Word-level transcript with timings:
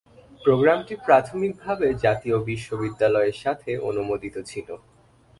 প্রোগ্রামটি 0.41 0.93
প্রাথমিকভাবে 1.05 1.87
জাতীয় 2.03 2.37
বিশ্ববিদ্যালয়ের 2.49 3.37
সাথে 3.43 3.71
অনুমোদিত 3.89 4.35
ছিল। 4.41 4.67